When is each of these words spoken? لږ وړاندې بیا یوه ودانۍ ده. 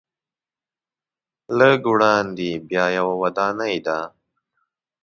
لږ 1.57 1.79
وړاندې 1.93 2.49
بیا 2.69 2.85
یوه 2.97 3.15
ودانۍ 3.23 3.75
ده. 3.85 3.99